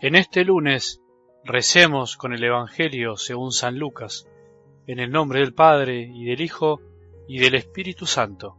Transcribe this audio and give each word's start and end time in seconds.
En 0.00 0.14
este 0.14 0.44
lunes 0.44 1.02
recemos 1.42 2.16
con 2.16 2.32
el 2.32 2.44
Evangelio 2.44 3.16
según 3.16 3.50
San 3.50 3.80
Lucas, 3.80 4.28
en 4.86 5.00
el 5.00 5.10
nombre 5.10 5.40
del 5.40 5.54
Padre 5.54 6.08
y 6.14 6.24
del 6.24 6.40
Hijo 6.40 6.80
y 7.26 7.40
del 7.40 7.56
Espíritu 7.56 8.06
Santo. 8.06 8.56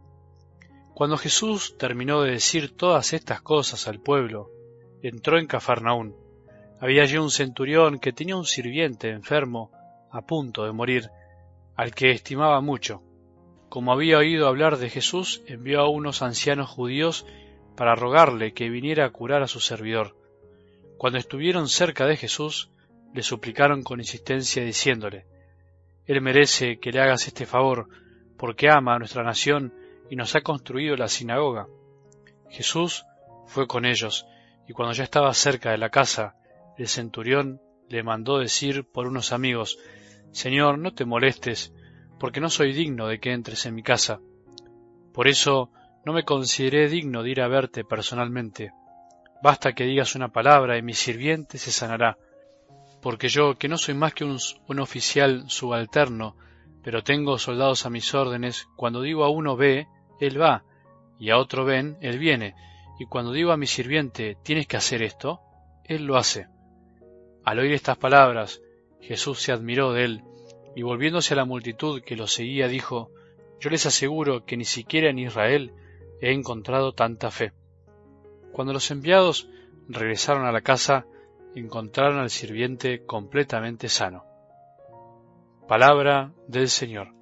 Cuando 0.92 1.16
Jesús 1.16 1.78
terminó 1.78 2.20
de 2.20 2.32
decir 2.32 2.76
todas 2.76 3.14
estas 3.14 3.40
cosas 3.40 3.88
al 3.88 4.00
pueblo, 4.00 4.50
entró 5.00 5.38
en 5.38 5.46
Cafarnaún. 5.46 6.14
Había 6.78 7.04
allí 7.04 7.16
un 7.16 7.30
centurión 7.30 8.00
que 8.00 8.12
tenía 8.12 8.36
un 8.36 8.44
sirviente 8.44 9.08
enfermo, 9.08 9.72
a 10.10 10.26
punto 10.26 10.66
de 10.66 10.72
morir, 10.72 11.08
al 11.74 11.94
que 11.94 12.10
estimaba 12.10 12.60
mucho. 12.60 13.02
Como 13.70 13.94
había 13.94 14.18
oído 14.18 14.46
hablar 14.46 14.76
de 14.76 14.90
Jesús, 14.90 15.42
envió 15.46 15.80
a 15.80 15.88
unos 15.88 16.20
ancianos 16.20 16.68
judíos 16.68 17.24
para 17.78 17.94
rogarle 17.94 18.52
que 18.52 18.68
viniera 18.68 19.06
a 19.06 19.10
curar 19.10 19.42
a 19.42 19.48
su 19.48 19.60
servidor. 19.60 20.19
Cuando 21.00 21.18
estuvieron 21.18 21.66
cerca 21.66 22.04
de 22.04 22.18
Jesús, 22.18 22.68
le 23.14 23.22
suplicaron 23.22 23.82
con 23.82 24.00
insistencia 24.00 24.62
diciéndole, 24.62 25.24
Él 26.04 26.20
merece 26.20 26.78
que 26.78 26.92
le 26.92 27.00
hagas 27.00 27.26
este 27.26 27.46
favor, 27.46 27.88
porque 28.36 28.68
ama 28.68 28.96
a 28.96 28.98
nuestra 28.98 29.22
nación 29.22 29.72
y 30.10 30.16
nos 30.16 30.36
ha 30.36 30.42
construido 30.42 30.96
la 30.96 31.08
sinagoga. 31.08 31.68
Jesús 32.50 33.06
fue 33.46 33.66
con 33.66 33.86
ellos, 33.86 34.26
y 34.68 34.74
cuando 34.74 34.92
ya 34.92 35.04
estaba 35.04 35.32
cerca 35.32 35.70
de 35.70 35.78
la 35.78 35.88
casa, 35.88 36.34
el 36.76 36.86
centurión 36.86 37.62
le 37.88 38.02
mandó 38.02 38.38
decir 38.38 38.84
por 38.84 39.06
unos 39.06 39.32
amigos, 39.32 39.78
Señor, 40.32 40.78
no 40.78 40.92
te 40.92 41.06
molestes, 41.06 41.72
porque 42.18 42.42
no 42.42 42.50
soy 42.50 42.74
digno 42.74 43.06
de 43.06 43.20
que 43.20 43.32
entres 43.32 43.64
en 43.64 43.74
mi 43.74 43.82
casa. 43.82 44.20
Por 45.14 45.28
eso 45.28 45.70
no 46.04 46.12
me 46.12 46.24
consideré 46.24 46.90
digno 46.90 47.22
de 47.22 47.30
ir 47.30 47.40
a 47.40 47.48
verte 47.48 47.84
personalmente, 47.84 48.74
Basta 49.42 49.72
que 49.72 49.84
digas 49.84 50.14
una 50.14 50.28
palabra 50.28 50.76
y 50.76 50.82
mi 50.82 50.92
sirviente 50.92 51.56
se 51.56 51.72
sanará, 51.72 52.18
porque 53.00 53.28
yo, 53.28 53.56
que 53.56 53.68
no 53.68 53.78
soy 53.78 53.94
más 53.94 54.12
que 54.12 54.24
un, 54.24 54.38
oficial 54.80 55.44
subalterno, 55.48 56.36
pero 56.82 57.02
tengo 57.02 57.38
soldados 57.38 57.86
a 57.86 57.90
mis 57.90 58.14
órdenes, 58.14 58.68
cuando 58.76 59.00
digo 59.00 59.24
a 59.24 59.30
uno 59.30 59.56
ve, 59.56 59.86
él 60.20 60.40
va, 60.40 60.64
y 61.18 61.30
a 61.30 61.38
otro 61.38 61.64
ven, 61.64 61.96
él 62.02 62.18
viene, 62.18 62.54
y 62.98 63.06
cuando 63.06 63.32
digo 63.32 63.52
a 63.52 63.56
mi 63.56 63.66
sirviente, 63.66 64.36
tienes 64.42 64.66
que 64.66 64.76
hacer 64.76 65.02
esto, 65.02 65.40
él 65.84 66.04
lo 66.04 66.16
hace. 66.16 66.46
Al 67.44 67.58
oír 67.58 67.72
estas 67.72 67.96
palabras, 67.96 68.60
Jesús 69.00 69.40
se 69.40 69.52
admiró 69.52 69.92
de 69.92 70.04
él, 70.04 70.24
y 70.76 70.82
volviéndose 70.82 71.32
a 71.32 71.38
la 71.38 71.46
multitud 71.46 72.02
que 72.02 72.16
lo 72.16 72.26
seguía, 72.26 72.68
dijo, 72.68 73.10
Yo 73.58 73.70
les 73.70 73.86
aseguro 73.86 74.44
que 74.44 74.58
ni 74.58 74.66
siquiera 74.66 75.08
en 75.08 75.18
Israel 75.18 75.72
he 76.20 76.32
encontrado 76.32 76.92
tanta 76.92 77.30
fe. 77.30 77.52
Cuando 78.52 78.72
los 78.72 78.90
enviados 78.90 79.48
regresaron 79.88 80.46
a 80.46 80.52
la 80.52 80.60
casa, 80.60 81.06
encontraron 81.54 82.18
al 82.18 82.30
sirviente 82.30 83.04
completamente 83.04 83.88
sano. 83.88 84.24
Palabra 85.68 86.32
del 86.48 86.68
Señor. 86.68 87.14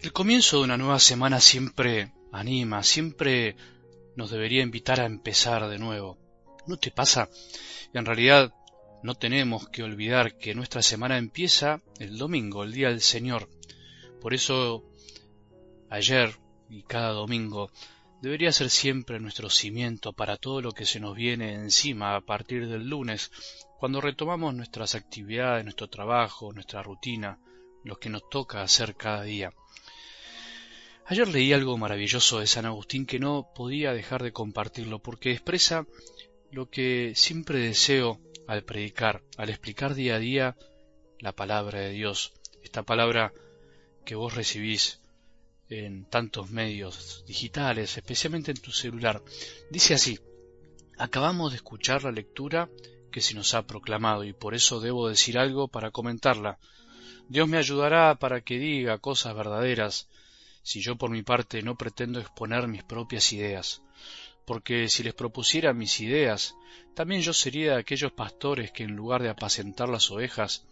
El 0.00 0.12
comienzo 0.12 0.58
de 0.58 0.64
una 0.64 0.76
nueva 0.76 1.00
semana 1.00 1.40
siempre 1.40 2.12
anima, 2.30 2.82
siempre 2.82 3.56
nos 4.16 4.30
debería 4.30 4.62
invitar 4.62 5.00
a 5.00 5.06
empezar 5.06 5.68
de 5.68 5.78
nuevo. 5.78 6.18
¿No 6.66 6.76
te 6.78 6.90
pasa? 6.90 7.28
En 7.92 8.04
realidad 8.04 8.52
no 9.02 9.14
tenemos 9.14 9.68
que 9.68 9.82
olvidar 9.82 10.36
que 10.36 10.54
nuestra 10.54 10.82
semana 10.82 11.18
empieza 11.18 11.82
el 12.00 12.18
domingo, 12.18 12.64
el 12.64 12.72
día 12.72 12.88
del 12.88 13.02
Señor. 13.02 13.48
Por 14.20 14.34
eso 14.34 14.84
ayer 15.90 16.36
y 16.68 16.82
cada 16.82 17.10
domingo 17.10 17.70
debería 18.20 18.50
ser 18.50 18.70
siempre 18.70 19.20
nuestro 19.20 19.50
cimiento 19.50 20.12
para 20.12 20.36
todo 20.36 20.60
lo 20.60 20.72
que 20.72 20.86
se 20.86 20.98
nos 20.98 21.14
viene 21.14 21.52
encima 21.54 22.16
a 22.16 22.20
partir 22.22 22.66
del 22.66 22.88
lunes, 22.88 23.30
cuando 23.78 24.00
retomamos 24.00 24.54
nuestras 24.54 24.94
actividades, 24.94 25.62
nuestro 25.64 25.88
trabajo, 25.88 26.52
nuestra 26.52 26.82
rutina, 26.82 27.38
lo 27.84 27.96
que 27.98 28.08
nos 28.08 28.28
toca 28.28 28.62
hacer 28.62 28.96
cada 28.96 29.22
día. 29.22 29.52
Ayer 31.08 31.28
leí 31.28 31.52
algo 31.52 31.78
maravilloso 31.78 32.40
de 32.40 32.48
San 32.48 32.66
Agustín 32.66 33.06
que 33.06 33.20
no 33.20 33.52
podía 33.54 33.92
dejar 33.92 34.24
de 34.24 34.32
compartirlo 34.32 34.98
porque 34.98 35.30
expresa 35.30 35.86
lo 36.50 36.68
que 36.68 37.12
siempre 37.14 37.60
deseo 37.60 38.18
al 38.48 38.64
predicar, 38.64 39.22
al 39.36 39.50
explicar 39.50 39.94
día 39.94 40.16
a 40.16 40.18
día 40.18 40.56
la 41.20 41.30
palabra 41.30 41.78
de 41.78 41.90
Dios, 41.90 42.32
esta 42.64 42.82
palabra 42.82 43.32
que 44.04 44.16
vos 44.16 44.34
recibís 44.34 45.00
en 45.68 46.06
tantos 46.06 46.50
medios 46.50 47.22
digitales, 47.24 47.96
especialmente 47.96 48.50
en 48.50 48.60
tu 48.60 48.72
celular. 48.72 49.22
Dice 49.70 49.94
así, 49.94 50.18
acabamos 50.98 51.52
de 51.52 51.58
escuchar 51.58 52.02
la 52.02 52.10
lectura 52.10 52.68
que 53.12 53.20
se 53.20 53.34
nos 53.34 53.54
ha 53.54 53.64
proclamado 53.68 54.24
y 54.24 54.32
por 54.32 54.56
eso 54.56 54.80
debo 54.80 55.08
decir 55.08 55.38
algo 55.38 55.68
para 55.68 55.92
comentarla. 55.92 56.58
Dios 57.28 57.48
me 57.48 57.58
ayudará 57.58 58.18
para 58.18 58.40
que 58.40 58.58
diga 58.58 58.98
cosas 58.98 59.36
verdaderas, 59.36 60.08
si 60.66 60.80
yo 60.80 60.96
por 60.96 61.10
mi 61.10 61.22
parte 61.22 61.62
no 61.62 61.78
pretendo 61.78 62.18
exponer 62.18 62.66
mis 62.66 62.82
propias 62.82 63.32
ideas, 63.32 63.82
porque 64.44 64.88
si 64.88 65.04
les 65.04 65.14
propusiera 65.14 65.72
mis 65.72 66.00
ideas, 66.00 66.56
también 66.92 67.22
yo 67.22 67.32
sería 67.32 67.74
de 67.74 67.78
aquellos 67.78 68.10
pastores 68.10 68.72
que 68.72 68.82
en 68.82 68.96
lugar 68.96 69.22
de 69.22 69.28
apacentar 69.28 69.88
las 69.88 70.10
ovejas, 70.10 70.64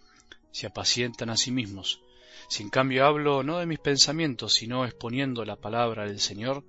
se 0.50 0.66
apacientan 0.66 1.30
a 1.30 1.36
sí 1.36 1.52
mismos. 1.52 2.00
Si 2.48 2.64
en 2.64 2.70
cambio 2.70 3.06
hablo 3.06 3.44
no 3.44 3.60
de 3.60 3.66
mis 3.66 3.78
pensamientos, 3.78 4.54
sino 4.54 4.84
exponiendo 4.84 5.44
la 5.44 5.60
palabra 5.60 6.06
del 6.06 6.18
Señor, 6.18 6.64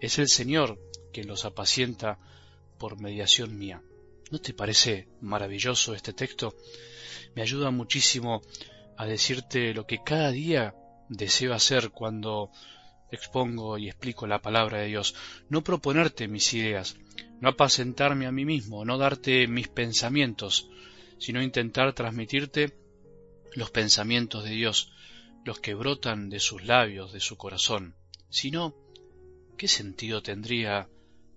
es 0.00 0.18
el 0.18 0.30
Señor 0.30 0.80
quien 1.12 1.26
los 1.26 1.44
apacienta 1.44 2.18
por 2.78 2.98
mediación 2.98 3.58
mía. 3.58 3.82
¿No 4.30 4.38
te 4.38 4.54
parece 4.54 5.06
maravilloso 5.20 5.94
este 5.94 6.14
texto? 6.14 6.56
Me 7.34 7.42
ayuda 7.42 7.70
muchísimo 7.70 8.40
a 8.96 9.04
decirte 9.04 9.74
lo 9.74 9.86
que 9.86 10.02
cada 10.02 10.30
día 10.30 10.74
deseo 11.08 11.54
hacer 11.54 11.90
cuando 11.90 12.50
expongo 13.10 13.78
y 13.78 13.88
explico 13.88 14.26
la 14.26 14.42
palabra 14.42 14.78
de 14.80 14.88
Dios, 14.88 15.14
no 15.48 15.62
proponerte 15.62 16.28
mis 16.28 16.52
ideas, 16.54 16.96
no 17.40 17.48
apacentarme 17.50 18.26
a 18.26 18.32
mí 18.32 18.44
mismo, 18.44 18.84
no 18.84 18.98
darte 18.98 19.46
mis 19.46 19.68
pensamientos, 19.68 20.68
sino 21.18 21.42
intentar 21.42 21.92
transmitirte 21.92 22.76
los 23.54 23.70
pensamientos 23.70 24.44
de 24.44 24.50
Dios, 24.50 24.92
los 25.44 25.60
que 25.60 25.74
brotan 25.74 26.28
de 26.28 26.40
sus 26.40 26.64
labios, 26.64 27.12
de 27.12 27.20
su 27.20 27.36
corazón. 27.36 27.94
Si 28.30 28.50
no, 28.50 28.74
¿qué 29.56 29.68
sentido 29.68 30.22
tendría 30.22 30.88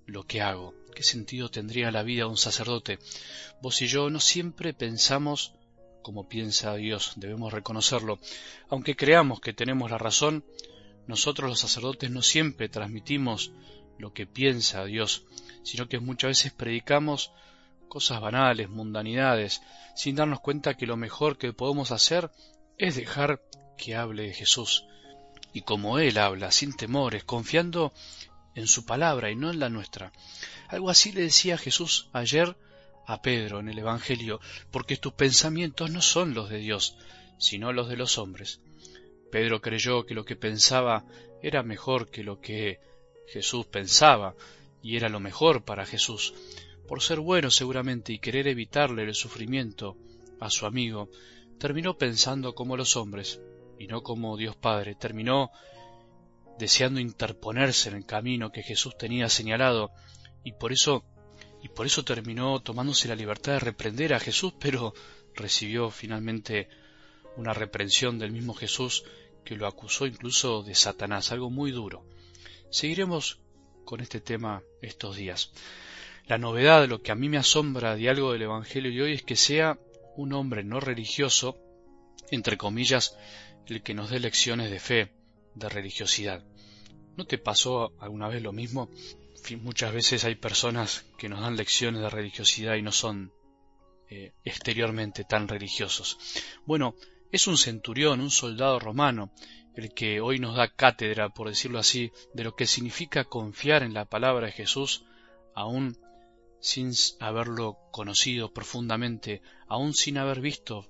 lo 0.05 0.23
que 0.23 0.41
hago? 0.41 0.73
¿Qué 0.95 1.03
sentido 1.03 1.49
tendría 1.49 1.91
la 1.91 2.01
vida 2.01 2.23
de 2.23 2.29
un 2.29 2.37
sacerdote? 2.37 2.97
Vos 3.61 3.81
y 3.81 3.87
yo 3.87 4.09
no 4.09 4.19
siempre 4.19 4.73
pensamos 4.73 5.53
como 6.07 6.29
piensa 6.29 6.73
Dios, 6.75 7.11
debemos 7.17 7.51
reconocerlo. 7.51 8.17
Aunque 8.69 8.95
creamos 8.95 9.41
que 9.41 9.51
tenemos 9.51 9.91
la 9.91 9.97
razón, 9.97 10.45
nosotros 11.05 11.49
los 11.49 11.59
sacerdotes 11.59 12.09
no 12.09 12.21
siempre 12.21 12.69
transmitimos 12.69 13.51
lo 13.97 14.13
que 14.13 14.25
piensa 14.25 14.85
Dios, 14.85 15.25
sino 15.63 15.89
que 15.89 15.99
muchas 15.99 16.29
veces 16.29 16.53
predicamos 16.53 17.33
cosas 17.89 18.21
banales, 18.21 18.69
mundanidades, 18.69 19.61
sin 19.97 20.15
darnos 20.15 20.39
cuenta 20.39 20.77
que 20.77 20.85
lo 20.85 20.95
mejor 20.95 21.37
que 21.37 21.51
podemos 21.51 21.91
hacer 21.91 22.31
es 22.77 22.95
dejar 22.95 23.41
que 23.77 23.97
hable 23.97 24.23
de 24.23 24.33
Jesús. 24.33 24.85
Y 25.51 25.63
como 25.63 25.99
Él 25.99 26.19
habla, 26.19 26.51
sin 26.51 26.73
temores, 26.73 27.25
confiando 27.25 27.91
en 28.55 28.67
su 28.67 28.85
palabra 28.85 29.29
y 29.29 29.35
no 29.35 29.51
en 29.51 29.59
la 29.59 29.67
nuestra. 29.67 30.13
Algo 30.69 30.89
así 30.89 31.11
le 31.11 31.23
decía 31.23 31.57
Jesús 31.57 32.07
ayer 32.13 32.55
a 33.07 33.21
Pedro 33.21 33.61
en 33.61 33.69
el 33.69 33.79
Evangelio, 33.79 34.41
porque 34.69 34.97
tus 34.97 35.13
pensamientos 35.13 35.89
no 35.89 36.01
son 36.01 36.33
los 36.33 36.49
de 36.49 36.57
Dios, 36.57 36.97
sino 37.39 37.71
los 37.71 37.87
de 37.87 37.95
los 37.95 38.17
hombres. 38.17 38.59
Pedro 39.31 39.61
creyó 39.61 40.05
que 40.05 40.13
lo 40.13 40.25
que 40.25 40.35
pensaba 40.35 41.05
era 41.41 41.63
mejor 41.63 42.09
que 42.11 42.23
lo 42.23 42.41
que 42.41 42.79
Jesús 43.27 43.65
pensaba, 43.65 44.35
y 44.81 44.97
era 44.97 45.07
lo 45.07 45.21
mejor 45.21 45.63
para 45.63 45.85
Jesús. 45.85 46.33
Por 46.85 47.01
ser 47.01 47.21
bueno 47.21 47.49
seguramente 47.49 48.11
y 48.11 48.19
querer 48.19 48.47
evitarle 48.47 49.03
el 49.03 49.15
sufrimiento 49.15 49.95
a 50.41 50.49
su 50.49 50.65
amigo, 50.65 51.09
terminó 51.59 51.97
pensando 51.97 52.55
como 52.55 52.75
los 52.75 52.97
hombres, 52.97 53.39
y 53.79 53.87
no 53.87 54.03
como 54.03 54.35
Dios 54.35 54.57
Padre. 54.57 54.95
Terminó 54.95 55.49
deseando 56.59 56.99
interponerse 56.99 57.87
en 57.89 57.95
el 57.95 58.05
camino 58.05 58.51
que 58.51 58.63
Jesús 58.63 58.97
tenía 58.97 59.29
señalado, 59.29 59.91
y 60.43 60.51
por 60.53 60.73
eso 60.73 61.05
y 61.61 61.69
por 61.69 61.85
eso 61.85 62.03
terminó 62.03 62.59
tomándose 62.61 63.07
la 63.07 63.15
libertad 63.15 63.53
de 63.53 63.59
reprender 63.59 64.13
a 64.13 64.19
Jesús, 64.19 64.53
pero 64.59 64.93
recibió 65.35 65.89
finalmente 65.89 66.69
una 67.35 67.53
reprensión 67.53 68.19
del 68.19 68.31
mismo 68.31 68.53
Jesús 68.53 69.03
que 69.43 69.55
lo 69.55 69.67
acusó 69.67 70.05
incluso 70.05 70.63
de 70.63 70.75
Satanás, 70.75 71.31
algo 71.31 71.49
muy 71.49 71.71
duro. 71.71 72.05
Seguiremos 72.69 73.39
con 73.85 74.01
este 74.01 74.19
tema 74.19 74.61
estos 74.81 75.15
días. 75.15 75.51
La 76.27 76.37
novedad, 76.37 76.87
lo 76.87 77.01
que 77.01 77.13
a 77.13 77.15
mí 77.15 77.29
me 77.29 77.37
asombra 77.37 77.95
de 77.95 78.09
algo 78.09 78.33
del 78.33 78.41
Evangelio 78.41 78.91
de 78.91 79.01
hoy 79.01 79.13
es 79.13 79.23
que 79.23 79.37
sea 79.37 79.79
un 80.17 80.33
hombre 80.33 80.63
no 80.63 80.81
religioso, 80.81 81.57
entre 82.31 82.57
comillas, 82.57 83.17
el 83.67 83.81
que 83.81 83.93
nos 83.93 84.09
dé 84.09 84.19
lecciones 84.19 84.69
de 84.69 84.79
fe, 84.79 85.13
de 85.55 85.69
religiosidad. 85.69 86.43
¿No 87.15 87.25
te 87.25 87.37
pasó 87.37 87.93
alguna 87.99 88.27
vez 88.27 88.41
lo 88.41 88.51
mismo? 88.51 88.89
Muchas 89.61 89.93
veces 89.93 90.23
hay 90.25 90.35
personas 90.35 91.05
que 91.17 91.29
nos 91.29 91.41
dan 91.41 91.55
lecciones 91.55 92.01
de 92.01 92.09
religiosidad 92.09 92.75
y 92.75 92.81
no 92.81 92.91
son 92.91 93.31
eh, 94.09 94.33
exteriormente 94.43 95.23
tan 95.23 95.47
religiosos. 95.47 96.17
Bueno, 96.65 96.95
es 97.31 97.47
un 97.47 97.57
centurión, 97.57 98.21
un 98.21 98.31
soldado 98.31 98.79
romano, 98.79 99.31
el 99.75 99.93
que 99.93 100.21
hoy 100.21 100.39
nos 100.39 100.55
da 100.55 100.73
cátedra, 100.73 101.29
por 101.29 101.49
decirlo 101.49 101.79
así, 101.79 102.11
de 102.33 102.43
lo 102.43 102.55
que 102.55 102.67
significa 102.67 103.25
confiar 103.25 103.83
en 103.83 103.93
la 103.93 104.05
palabra 104.05 104.47
de 104.47 104.53
Jesús, 104.53 105.03
aún 105.53 105.97
sin 106.59 106.91
haberlo 107.19 107.77
conocido 107.91 108.53
profundamente, 108.53 109.41
aún 109.67 109.93
sin 109.93 110.17
haber 110.17 110.41
visto 110.41 110.89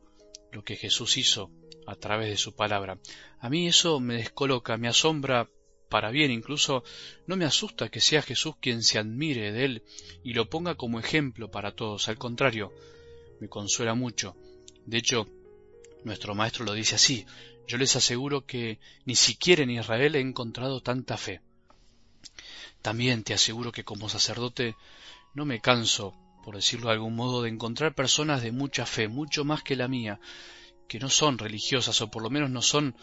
lo 0.51 0.63
que 0.63 0.75
Jesús 0.75 1.17
hizo 1.17 1.51
a 1.85 1.95
través 1.95 2.29
de 2.29 2.37
su 2.37 2.55
palabra. 2.55 2.99
A 3.39 3.49
mí 3.49 3.67
eso 3.67 3.99
me 3.99 4.15
descoloca, 4.15 4.77
me 4.77 4.87
asombra 4.87 5.49
para 5.89 6.11
bien, 6.11 6.31
incluso 6.31 6.83
no 7.25 7.35
me 7.35 7.45
asusta 7.45 7.89
que 7.89 8.01
sea 8.01 8.21
Jesús 8.21 8.55
quien 8.59 8.83
se 8.83 8.99
admire 8.99 9.51
de 9.51 9.65
él 9.65 9.83
y 10.23 10.33
lo 10.33 10.49
ponga 10.49 10.75
como 10.75 10.99
ejemplo 10.99 11.49
para 11.49 11.71
todos, 11.75 12.07
al 12.07 12.17
contrario, 12.17 12.73
me 13.39 13.47
consuela 13.47 13.93
mucho. 13.93 14.35
De 14.85 14.97
hecho, 14.97 15.27
nuestro 16.03 16.35
maestro 16.35 16.65
lo 16.65 16.73
dice 16.73 16.95
así, 16.95 17.25
yo 17.67 17.77
les 17.77 17.95
aseguro 17.95 18.45
que 18.45 18.79
ni 19.05 19.15
siquiera 19.15 19.63
en 19.63 19.71
Israel 19.71 20.15
he 20.15 20.21
encontrado 20.21 20.81
tanta 20.81 21.17
fe. 21.17 21.41
También 22.81 23.23
te 23.23 23.33
aseguro 23.33 23.71
que 23.71 23.83
como 23.83 24.09
sacerdote 24.09 24.75
no 25.33 25.45
me 25.45 25.59
canso, 25.59 26.13
por 26.43 26.55
decirlo 26.55 26.87
de 26.87 26.93
algún 26.93 27.15
modo, 27.15 27.41
de 27.41 27.49
encontrar 27.49 27.93
personas 27.93 28.41
de 28.41 28.51
mucha 28.51 28.85
fe, 28.85 29.07
mucho 29.07 29.43
más 29.43 29.63
que 29.63 29.75
la 29.75 29.87
mía, 29.87 30.19
que 30.87 30.99
no 30.99 31.09
son 31.09 31.37
religiosas 31.37 31.99
o 32.01 32.09
por 32.09 32.23
lo 32.23 32.29
menos 32.29 32.49
no 32.49 32.61
son 32.61 32.95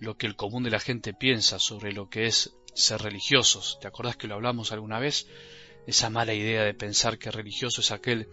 lo 0.00 0.16
que 0.16 0.26
el 0.26 0.36
común 0.36 0.62
de 0.62 0.70
la 0.70 0.80
gente 0.80 1.12
piensa 1.12 1.58
sobre 1.58 1.92
lo 1.92 2.08
que 2.08 2.26
es 2.26 2.56
ser 2.74 3.02
religiosos. 3.02 3.78
¿Te 3.80 3.88
acordás 3.88 4.16
que 4.16 4.28
lo 4.28 4.34
hablamos 4.34 4.72
alguna 4.72 4.98
vez? 4.98 5.26
Esa 5.86 6.10
mala 6.10 6.34
idea 6.34 6.62
de 6.62 6.74
pensar 6.74 7.18
que 7.18 7.30
religioso 7.30 7.80
es 7.80 7.90
aquel 7.90 8.28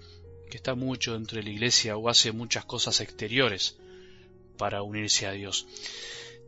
que 0.50 0.58
está 0.58 0.76
mucho 0.76 1.14
dentro 1.14 1.38
de 1.38 1.44
la 1.44 1.50
iglesia 1.50 1.98
o 1.98 2.10
hace 2.10 2.32
muchas 2.32 2.66
cosas 2.66 3.00
exteriores 3.02 3.78
para 4.58 4.84
unirse 4.84 5.26
a 5.26 5.32
Dios. 5.32 5.68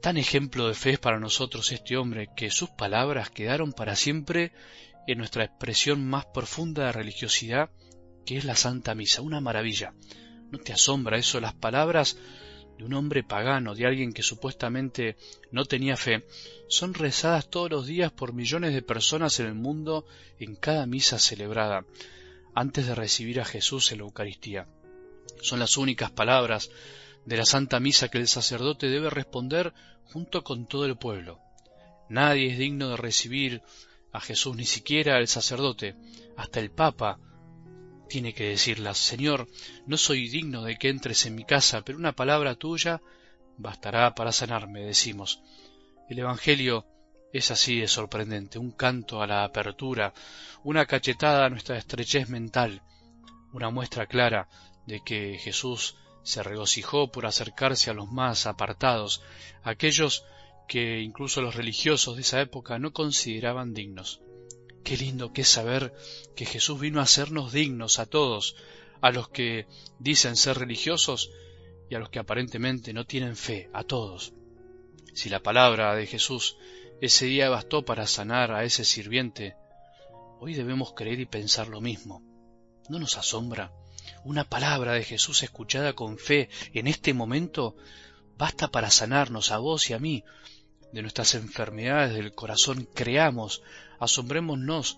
Tan 0.01 0.17
ejemplo 0.17 0.67
de 0.67 0.75
fe 0.75 0.91
es 0.91 0.99
para 0.99 1.19
nosotros 1.19 1.71
este 1.71 1.97
hombre 1.97 2.29
que 2.35 2.51
sus 2.51 2.69
palabras 2.69 3.31
quedaron 3.31 3.73
para 3.73 3.95
siempre 3.95 4.51
en 5.07 5.17
nuestra 5.17 5.45
expresión 5.45 6.05
más 6.05 6.25
profunda 6.27 6.85
de 6.85 6.91
religiosidad, 6.91 7.71
que 8.25 8.37
es 8.37 8.45
la 8.45 8.55
Santa 8.55 8.93
Misa, 8.93 9.21
una 9.21 9.41
maravilla. 9.41 9.93
¿No 10.51 10.59
te 10.59 10.73
asombra 10.73 11.17
eso? 11.17 11.39
Las 11.39 11.55
palabras 11.55 12.17
de 12.77 12.83
un 12.83 12.93
hombre 12.93 13.23
pagano, 13.23 13.73
de 13.73 13.85
alguien 13.85 14.13
que 14.13 14.23
supuestamente 14.23 15.17
no 15.51 15.65
tenía 15.65 15.97
fe, 15.97 16.25
son 16.67 16.93
rezadas 16.93 17.49
todos 17.49 17.71
los 17.71 17.87
días 17.87 18.11
por 18.11 18.33
millones 18.33 18.73
de 18.73 18.81
personas 18.81 19.39
en 19.39 19.47
el 19.47 19.55
mundo 19.55 20.05
en 20.39 20.55
cada 20.55 20.85
misa 20.85 21.17
celebrada, 21.17 21.85
antes 22.53 22.87
de 22.87 22.95
recibir 22.95 23.39
a 23.41 23.45
Jesús 23.45 23.91
en 23.91 23.99
la 23.99 24.03
Eucaristía. 24.03 24.67
Son 25.41 25.59
las 25.59 25.77
únicas 25.77 26.11
palabras 26.11 26.69
de 27.25 27.37
la 27.37 27.45
Santa 27.45 27.79
Misa 27.79 28.09
que 28.09 28.17
el 28.17 28.27
sacerdote 28.27 28.87
debe 28.87 29.09
responder 29.09 29.73
junto 30.05 30.43
con 30.43 30.67
todo 30.67 30.85
el 30.85 30.97
pueblo. 30.97 31.39
Nadie 32.09 32.51
es 32.51 32.57
digno 32.57 32.89
de 32.89 32.97
recibir 32.97 33.61
a 34.13 34.21
Jesús, 34.21 34.55
ni 34.55 34.65
siquiera 34.65 35.19
el 35.19 35.27
sacerdote, 35.27 35.95
hasta 36.37 36.59
el 36.59 36.71
Papa 36.71 37.19
tiene 38.07 38.33
que 38.33 38.49
decirlas, 38.49 38.97
Señor, 38.97 39.47
no 39.85 39.97
soy 39.97 40.29
digno 40.29 40.63
de 40.63 40.77
que 40.77 40.89
entres 40.89 41.25
en 41.25 41.35
mi 41.35 41.43
casa, 41.43 41.81
pero 41.81 41.97
una 41.97 42.13
palabra 42.13 42.55
tuya 42.55 43.01
bastará 43.57 44.13
para 44.15 44.31
sanarme, 44.31 44.81
decimos. 44.81 45.41
El 46.09 46.19
Evangelio 46.19 46.85
es 47.33 47.51
así 47.51 47.79
de 47.79 47.87
sorprendente, 47.87 48.59
un 48.59 48.71
canto 48.71 49.21
a 49.21 49.27
la 49.27 49.43
apertura, 49.43 50.13
una 50.63 50.85
cachetada 50.85 51.45
a 51.45 51.49
nuestra 51.49 51.77
estrechez 51.77 52.29
mental, 52.29 52.81
una 53.53 53.69
muestra 53.69 54.07
clara 54.07 54.47
de 54.85 55.01
que 55.03 55.37
Jesús 55.37 55.95
se 56.23 56.43
regocijó 56.43 57.11
por 57.11 57.25
acercarse 57.25 57.89
a 57.89 57.93
los 57.93 58.11
más 58.11 58.47
apartados, 58.47 59.21
aquellos 59.63 60.25
que 60.67 60.99
incluso 60.99 61.41
los 61.41 61.55
religiosos 61.55 62.15
de 62.15 62.21
esa 62.21 62.41
época 62.41 62.79
no 62.79 62.91
consideraban 62.91 63.73
dignos. 63.73 64.21
Qué 64.87 64.95
lindo 64.95 65.33
que 65.33 65.41
es 65.41 65.49
saber 65.49 65.93
que 66.33 66.45
Jesús 66.45 66.79
vino 66.79 67.01
a 67.01 67.03
hacernos 67.03 67.51
dignos 67.51 67.99
a 67.99 68.05
todos, 68.05 68.55
a 69.01 69.11
los 69.11 69.27
que 69.27 69.67
dicen 69.99 70.37
ser 70.37 70.59
religiosos 70.59 71.29
y 71.89 71.95
a 71.95 71.99
los 71.99 72.09
que 72.09 72.19
aparentemente 72.19 72.93
no 72.93 73.05
tienen 73.05 73.35
fe, 73.35 73.69
a 73.73 73.83
todos. 73.83 74.31
Si 75.13 75.27
la 75.27 75.43
palabra 75.43 75.93
de 75.93 76.07
Jesús 76.07 76.55
ese 77.01 77.25
día 77.25 77.49
bastó 77.49 77.83
para 77.83 78.07
sanar 78.07 78.53
a 78.53 78.63
ese 78.63 78.85
sirviente, 78.85 79.57
hoy 80.39 80.53
debemos 80.53 80.93
creer 80.93 81.19
y 81.19 81.25
pensar 81.25 81.67
lo 81.67 81.81
mismo. 81.81 82.21
¿No 82.87 82.97
nos 82.97 83.17
asombra? 83.17 83.73
Una 84.23 84.45
palabra 84.45 84.93
de 84.93 85.03
Jesús 85.03 85.43
escuchada 85.43 85.91
con 85.91 86.17
fe 86.17 86.47
en 86.73 86.87
este 86.87 87.13
momento 87.13 87.75
basta 88.37 88.69
para 88.69 88.89
sanarnos 88.89 89.51
a 89.51 89.57
vos 89.57 89.89
y 89.89 89.93
a 89.95 89.99
mí 89.99 90.23
de 90.97 91.03
nuestras 91.03 91.35
enfermedades 91.35 92.15
del 92.15 92.33
corazón. 92.33 92.89
Creamos 92.95 93.61
asombrémonos 93.99 94.97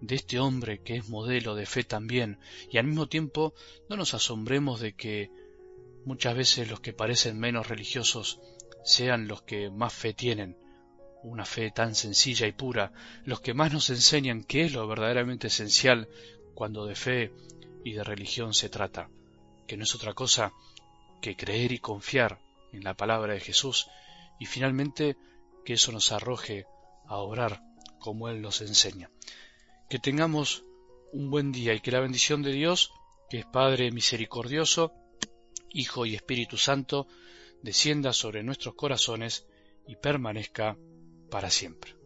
de 0.00 0.14
este 0.14 0.38
hombre 0.38 0.80
que 0.80 0.96
es 0.96 1.10
modelo 1.10 1.54
de 1.54 1.66
fe 1.66 1.84
también, 1.84 2.38
y 2.70 2.78
al 2.78 2.86
mismo 2.86 3.06
tiempo 3.06 3.52
no 3.90 3.96
nos 3.96 4.14
asombremos 4.14 4.80
de 4.80 4.94
que 4.94 5.30
muchas 6.06 6.34
veces 6.34 6.70
los 6.70 6.80
que 6.80 6.94
parecen 6.94 7.38
menos 7.38 7.68
religiosos 7.68 8.40
sean 8.82 9.28
los 9.28 9.42
que 9.42 9.68
más 9.68 9.92
fe 9.92 10.14
tienen, 10.14 10.56
una 11.22 11.44
fe 11.44 11.70
tan 11.70 11.94
sencilla 11.94 12.46
y 12.46 12.52
pura, 12.52 12.94
los 13.26 13.42
que 13.42 13.52
más 13.52 13.74
nos 13.74 13.90
enseñan 13.90 14.42
qué 14.42 14.64
es 14.64 14.72
lo 14.72 14.88
verdaderamente 14.88 15.48
esencial 15.48 16.08
cuando 16.54 16.86
de 16.86 16.94
fe 16.94 17.30
y 17.84 17.92
de 17.92 18.04
religión 18.04 18.54
se 18.54 18.70
trata, 18.70 19.10
que 19.66 19.76
no 19.76 19.84
es 19.84 19.94
otra 19.94 20.14
cosa 20.14 20.54
que 21.20 21.36
creer 21.36 21.72
y 21.72 21.78
confiar 21.78 22.38
en 22.72 22.84
la 22.84 22.94
palabra 22.94 23.34
de 23.34 23.40
Jesús 23.40 23.86
y 24.38 24.46
finalmente 24.46 25.16
que 25.64 25.74
eso 25.74 25.92
nos 25.92 26.12
arroje 26.12 26.66
a 27.06 27.16
obrar 27.16 27.62
como 27.98 28.28
Él 28.28 28.40
nos 28.40 28.60
enseña. 28.60 29.10
Que 29.88 29.98
tengamos 29.98 30.64
un 31.12 31.30
buen 31.30 31.52
día 31.52 31.74
y 31.74 31.80
que 31.80 31.90
la 31.90 32.00
bendición 32.00 32.42
de 32.42 32.52
Dios, 32.52 32.92
que 33.30 33.38
es 33.40 33.46
Padre 33.46 33.90
misericordioso, 33.90 34.92
Hijo 35.70 36.06
y 36.06 36.14
Espíritu 36.14 36.56
Santo, 36.56 37.06
descienda 37.62 38.12
sobre 38.12 38.42
nuestros 38.42 38.74
corazones 38.74 39.46
y 39.86 39.96
permanezca 39.96 40.76
para 41.30 41.50
siempre. 41.50 41.96